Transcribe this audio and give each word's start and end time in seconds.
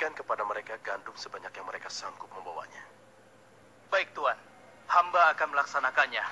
Berikan 0.00 0.16
kepada 0.16 0.48
mereka 0.48 0.80
gandum 0.80 1.12
sebanyak 1.12 1.52
yang 1.52 1.68
mereka 1.68 1.92
sanggup 1.92 2.32
membawanya. 2.32 2.80
Baik, 3.92 4.08
Tuan. 4.16 4.32
Hamba 4.88 5.36
akan 5.36 5.52
melaksanakannya. 5.52 6.24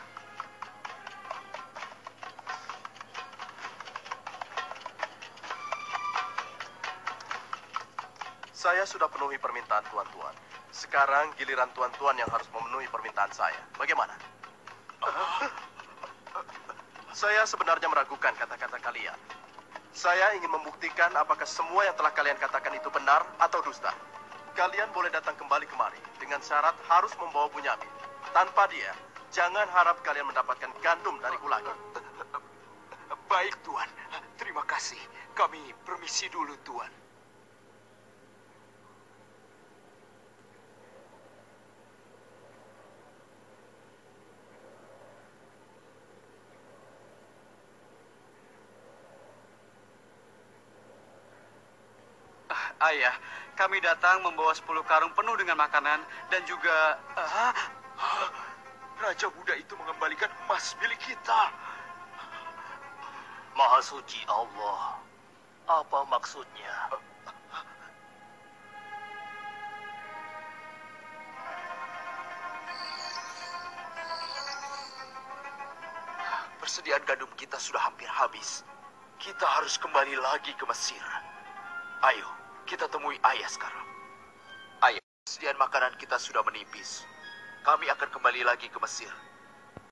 Saya 8.56 8.88
sudah 8.88 9.04
penuhi 9.12 9.36
permintaan 9.36 9.84
tuan-tuan. 9.92 10.32
Sekarang 10.72 11.36
giliran 11.36 11.68
tuan-tuan 11.76 12.16
yang 12.16 12.32
harus 12.32 12.48
memenuhi 12.48 12.88
permintaan 12.88 13.36
saya. 13.36 13.60
Bagaimana? 13.76 14.16
Saya 17.12 17.44
sebenarnya 17.44 17.92
meragukan 17.92 18.32
kata-kata 18.32 18.80
kalian. 18.80 19.20
Saya 19.98 20.30
ingin 20.38 20.54
membuktikan 20.54 21.10
apakah 21.18 21.42
semua 21.42 21.82
yang 21.82 21.98
telah 21.98 22.14
kalian 22.14 22.38
katakan 22.38 22.70
itu 22.70 22.86
benar 22.86 23.26
atau 23.42 23.58
dusta. 23.66 23.90
Kalian 24.54 24.94
boleh 24.94 25.10
datang 25.10 25.34
kembali 25.34 25.66
kemari 25.66 25.98
dengan 26.22 26.38
syarat 26.38 26.78
harus 26.86 27.10
membawa 27.18 27.50
Bunyamin. 27.50 27.90
Tanpa 28.30 28.70
dia, 28.70 28.94
jangan 29.34 29.66
harap 29.66 29.98
kalian 30.06 30.30
mendapatkan 30.30 30.70
gandum 30.86 31.18
dariku 31.18 31.50
lagi. 31.50 31.74
Baik, 33.26 33.58
Tuan. 33.66 33.90
Terima 34.38 34.62
kasih. 34.70 35.02
Kami 35.34 35.74
permisi 35.82 36.30
dulu, 36.30 36.54
Tuan. 36.62 37.07
Ayah, 52.78 53.14
kami 53.58 53.82
datang 53.82 54.22
membawa 54.22 54.54
10 54.54 54.62
karung 54.86 55.12
penuh 55.14 55.34
dengan 55.34 55.58
makanan 55.58 55.98
dan 56.30 56.42
juga... 56.46 56.98
Ah, 57.18 57.54
Raja 58.98 59.30
Buddha 59.30 59.54
itu 59.54 59.78
mengembalikan 59.78 60.26
emas 60.46 60.74
milik 60.82 60.98
kita. 60.98 61.40
Maha 63.54 63.78
suci 63.82 64.22
Allah. 64.26 64.98
Apa 65.70 66.02
maksudnya? 66.10 66.98
Persediaan 76.58 77.02
gandum 77.06 77.30
kita 77.38 77.54
sudah 77.58 77.82
hampir 77.82 78.10
habis. 78.10 78.66
Kita 79.22 79.46
harus 79.46 79.78
kembali 79.78 80.18
lagi 80.18 80.54
ke 80.58 80.66
Mesir. 80.66 81.02
Ayo, 82.02 82.26
kita 82.68 82.84
temui 82.92 83.16
ayah 83.16 83.48
sekarang. 83.48 83.86
Ayah, 84.84 85.00
persediaan 85.24 85.56
makanan 85.56 85.96
kita 85.96 86.20
sudah 86.20 86.44
menipis. 86.44 87.08
Kami 87.64 87.88
akan 87.88 88.12
kembali 88.12 88.44
lagi 88.44 88.68
ke 88.68 88.76
Mesir. 88.76 89.08